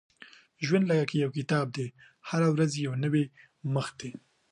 •ژوند 0.65 0.85
لکه 0.89 1.15
یو 1.23 1.31
کتاب 1.37 1.65
دی، 1.75 1.87
هره 2.29 2.47
ورځ 2.53 2.71
یې 2.75 2.83
یو 2.87 2.93
نوی 3.03 3.25
مخ 3.73 3.87
دی. 3.99 4.11